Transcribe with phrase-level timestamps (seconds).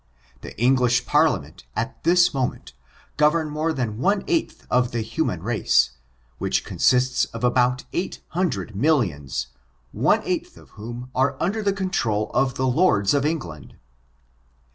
[0.41, 2.73] The English parliament, at this moment,
[3.17, 5.91] govern more than one eighth of the human race,
[6.39, 9.49] which consists of about eight hundred millions,
[9.91, 13.75] one eighth of whom are under the control of the lords of England.